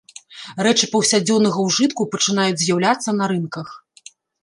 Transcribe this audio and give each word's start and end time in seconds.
Рэчы 0.67 0.89
паўсядзённага 0.93 1.67
ўжытку 1.67 2.09
пачынаюць 2.17 2.59
з'яўляцца 2.65 3.19
на 3.23 3.33
рынках. 3.37 3.67